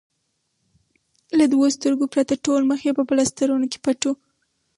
له 1.37 1.45
دوو 1.51 1.65
سترګو 1.77 2.05
پرته 2.13 2.33
ټول 2.45 2.61
مخ 2.69 2.79
یې 2.87 2.93
په 2.97 3.03
پلاسټرونو 3.09 3.65
کې 3.71 3.79
پټ 3.85 4.01
و. 4.07 4.11